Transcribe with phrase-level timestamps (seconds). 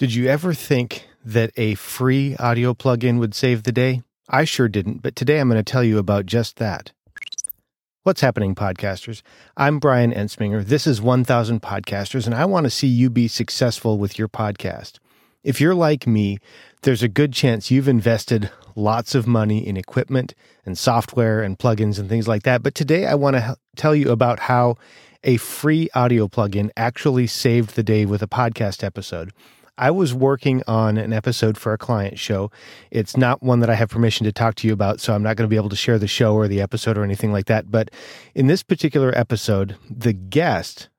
[0.00, 4.00] Did you ever think that a free audio plugin would save the day?
[4.30, 6.92] I sure didn't, but today I'm going to tell you about just that.
[8.02, 9.20] What's happening, podcasters?
[9.58, 10.64] I'm Brian Ensminger.
[10.64, 15.00] This is 1000 Podcasters, and I want to see you be successful with your podcast.
[15.44, 16.38] If you're like me,
[16.80, 21.98] there's a good chance you've invested lots of money in equipment and software and plugins
[21.98, 22.62] and things like that.
[22.62, 24.76] But today I want to tell you about how
[25.22, 29.34] a free audio plugin actually saved the day with a podcast episode.
[29.80, 32.50] I was working on an episode for a client show.
[32.90, 35.38] It's not one that I have permission to talk to you about, so I'm not
[35.38, 37.70] going to be able to share the show or the episode or anything like that.
[37.70, 37.90] But
[38.34, 40.89] in this particular episode, the guest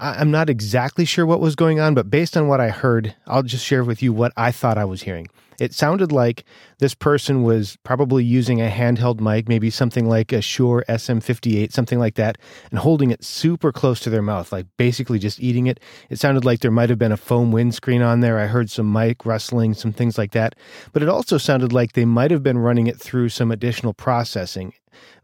[0.00, 3.42] I'm not exactly sure what was going on, but based on what I heard, I'll
[3.42, 5.26] just share with you what I thought I was hearing.
[5.58, 6.44] It sounded like
[6.78, 11.98] this person was probably using a handheld mic, maybe something like a Shure SM58, something
[11.98, 12.38] like that,
[12.70, 15.80] and holding it super close to their mouth, like basically just eating it.
[16.10, 18.38] It sounded like there might have been a foam windscreen on there.
[18.38, 20.54] I heard some mic rustling, some things like that.
[20.92, 24.74] But it also sounded like they might have been running it through some additional processing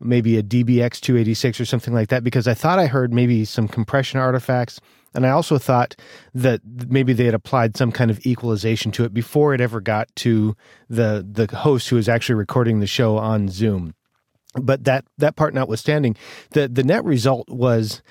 [0.00, 3.68] maybe a DBX 286 or something like that, because I thought I heard maybe some
[3.68, 4.80] compression artifacts.
[5.14, 5.94] And I also thought
[6.34, 10.08] that maybe they had applied some kind of equalization to it before it ever got
[10.16, 10.56] to
[10.88, 13.94] the the host who was actually recording the show on Zoom.
[14.60, 16.16] But that that part notwithstanding,
[16.50, 18.02] the the net result was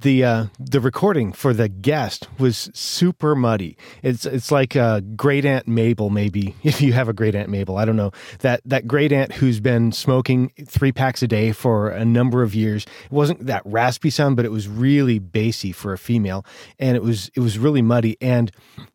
[0.00, 3.76] the uh, the recording for the guest was super muddy.
[4.02, 7.76] It's it's like a great aunt Mabel, maybe if you have a great aunt Mabel.
[7.76, 11.90] I don't know that that great aunt who's been smoking three packs a day for
[11.90, 12.86] a number of years.
[13.04, 16.44] It wasn't that raspy sound, but it was really bassy for a female,
[16.78, 18.16] and it was it was really muddy.
[18.20, 18.50] And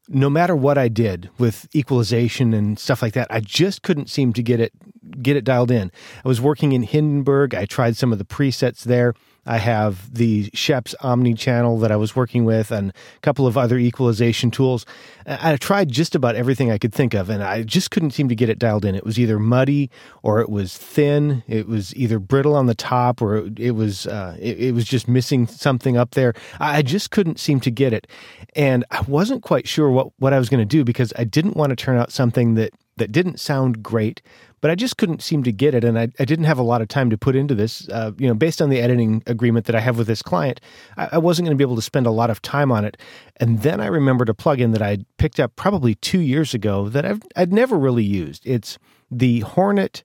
[0.07, 4.33] no matter what I did with equalization and stuff like that, I just couldn't seem
[4.33, 4.73] to get it
[5.21, 5.91] get it dialed in.
[6.23, 7.53] I was working in Hindenburg.
[7.53, 9.13] I tried some of the presets there
[9.45, 13.57] I have the Scheps Omni channel that I was working with and a couple of
[13.57, 14.85] other equalization tools.
[15.25, 18.35] I tried just about everything I could think of and I just couldn't seem to
[18.35, 18.95] get it dialed in.
[18.95, 19.89] It was either muddy
[20.23, 21.43] or it was thin.
[21.47, 25.07] It was either brittle on the top or it was uh, it, it, was just
[25.07, 26.33] missing something up there.
[26.59, 28.07] I just couldn't seem to get it.
[28.55, 31.55] And I wasn't quite sure what, what I was going to do because I didn't
[31.55, 34.21] want to turn out something that that didn't sound great,
[34.65, 35.83] but I just couldn't seem to get it.
[35.83, 37.87] And I, I didn't have a lot of time to put into this.
[37.87, 40.59] Uh, you know, based on the editing agreement that I have with this client,
[40.97, 42.97] I, I wasn't going to be able to spend a lot of time on it.
[43.35, 47.05] And then I remembered a plugin that I picked up probably two years ago that
[47.05, 48.41] I've, I'd never really used.
[48.43, 48.79] It's
[49.11, 50.03] the Hornet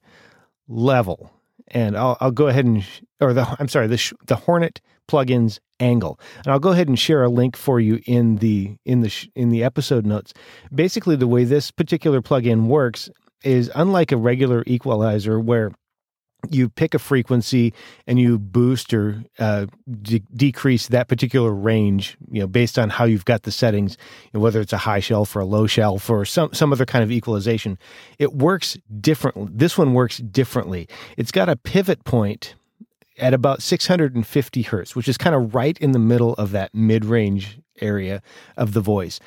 [0.68, 1.32] Level.
[1.68, 2.84] And I'll, I'll go ahead and,
[3.18, 7.24] or the, I'm sorry, the, the Hornet plugins angle and i'll go ahead and share
[7.24, 10.32] a link for you in the in the in the episode notes
[10.72, 13.10] basically the way this particular plugin works
[13.42, 15.72] is unlike a regular equalizer where
[16.48, 17.74] you pick a frequency
[18.06, 19.66] and you boost or uh,
[20.02, 23.98] de- decrease that particular range, you know, based on how you've got the settings,
[24.32, 27.10] whether it's a high shelf or a low shelf or some some other kind of
[27.10, 27.78] equalization.
[28.18, 29.48] It works differently.
[29.52, 30.88] This one works differently.
[31.16, 32.54] It's got a pivot point
[33.18, 37.04] at about 650 hertz, which is kind of right in the middle of that mid
[37.04, 38.22] range area
[38.56, 39.20] of the voice,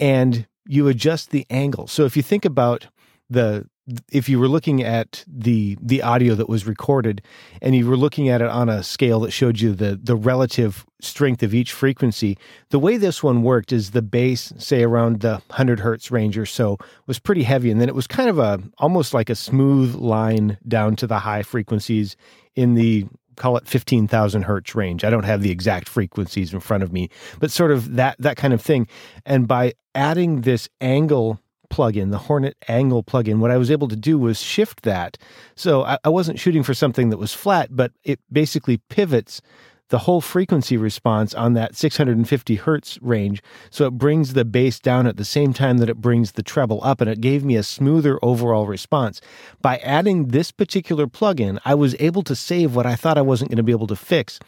[0.00, 1.86] and you adjust the angle.
[1.86, 2.88] So if you think about
[3.30, 3.66] the
[4.10, 7.22] if you were looking at the the audio that was recorded
[7.62, 10.84] and you were looking at it on a scale that showed you the the relative
[11.00, 12.36] strength of each frequency
[12.70, 16.46] the way this one worked is the bass say around the 100 hertz range or
[16.46, 16.76] so
[17.06, 20.58] was pretty heavy and then it was kind of a almost like a smooth line
[20.66, 22.16] down to the high frequencies
[22.56, 23.06] in the
[23.36, 25.04] call it 15,000 hertz range.
[25.04, 28.36] I don't have the exact frequencies in front of me, but sort of that that
[28.38, 28.88] kind of thing.
[29.24, 33.96] And by adding this angle plugin, the Hornet Angle plugin, what I was able to
[33.96, 35.18] do was shift that.
[35.54, 39.40] So I, I wasn't shooting for something that was flat, but it basically pivots
[39.88, 43.42] the whole frequency response on that 650 hertz range.
[43.70, 46.80] So it brings the bass down at the same time that it brings the treble
[46.82, 49.20] up, and it gave me a smoother overall response.
[49.62, 53.50] By adding this particular plugin, I was able to save what I thought I wasn't
[53.50, 54.40] going to be able to fix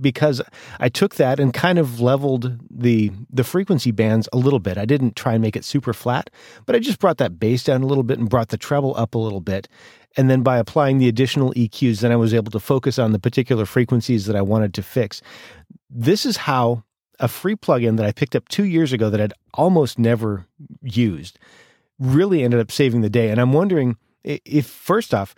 [0.00, 0.42] because
[0.80, 4.78] I took that and kind of leveled the the frequency bands a little bit.
[4.78, 6.30] I didn't try and make it super flat,
[6.66, 9.14] but I just brought that bass down a little bit and brought the treble up
[9.14, 9.68] a little bit.
[10.16, 13.18] And then by applying the additional EQs, then I was able to focus on the
[13.18, 15.22] particular frequencies that I wanted to fix.
[15.88, 16.84] This is how
[17.18, 20.46] a free plugin that I picked up two years ago that I'd almost never
[20.82, 21.38] used
[21.98, 23.30] really ended up saving the day.
[23.30, 25.34] And I'm wondering if, first off,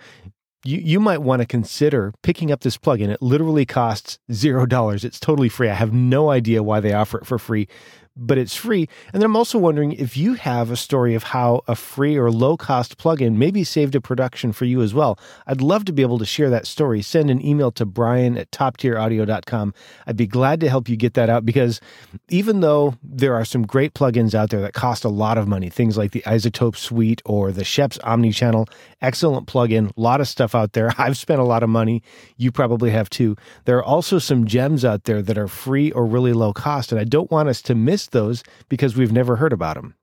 [0.65, 3.09] you, you might want to consider picking up this plugin.
[3.09, 5.05] It literally costs zero dollars.
[5.05, 5.69] It's totally free.
[5.69, 7.69] I have no idea why they offer it for free,
[8.17, 8.89] but it's free.
[9.13, 12.31] And then I'm also wondering if you have a story of how a free or
[12.31, 15.19] low cost plugin maybe saved a production for you as well.
[15.47, 17.03] I'd love to be able to share that story.
[17.03, 19.75] Send an email to brian at toptieraudio.com.
[20.07, 21.81] I'd be glad to help you get that out because
[22.29, 25.69] even though there are some great plugins out there that cost a lot of money,
[25.69, 28.69] things like the iZotope Suite or the Scheps Omnichannel,
[29.03, 30.93] excellent plugin, a lot of stuff out there.
[30.99, 32.03] I've spent a lot of money.
[32.37, 33.37] You probably have too.
[33.65, 37.01] There are also some gems out there that are free or really low cost, and
[37.01, 39.95] I don't want us to miss those because we've never heard about them.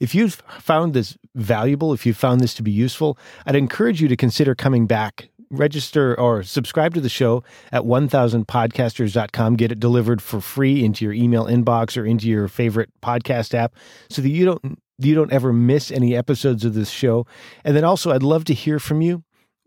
[0.00, 4.08] If you've found this valuable, if you've found this to be useful, I'd encourage you
[4.08, 5.30] to consider coming back.
[5.50, 7.42] Register or subscribe to the show
[7.72, 9.56] at 1000podcasters.com.
[9.56, 13.74] Get it delivered for free into your email inbox or into your favorite podcast app
[14.10, 17.26] so that you don't you don't ever miss any episodes of this show.
[17.64, 19.22] And then also, I'd love to hear from you.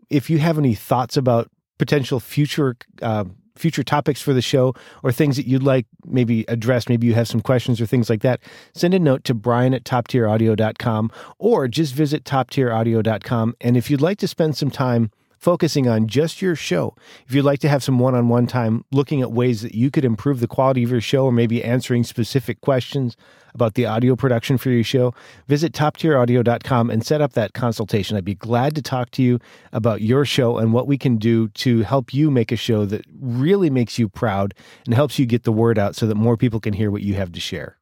[0.08, 5.12] If you have any thoughts about potential future uh, future topics for the show or
[5.12, 8.40] things that you'd like maybe addressed, maybe you have some questions or things like that,
[8.74, 13.54] send a note to brian at toptieraudio.com or just visit toptieraudio.com.
[13.60, 15.10] And if you'd like to spend some time
[15.42, 16.94] focusing on just your show.
[17.26, 19.90] If you'd like to have some one on one time looking at ways that you
[19.90, 23.16] could improve the quality of your show or maybe answering specific questions
[23.52, 25.12] about the audio production for your show,
[25.48, 28.16] visit toptieraudio.com and set up that consultation.
[28.16, 29.40] I'd be glad to talk to you
[29.72, 33.04] about your show and what we can do to help you make a show that
[33.20, 34.54] really makes you proud
[34.86, 37.14] and helps you get the word out so that more people can hear what you
[37.14, 37.76] have to share.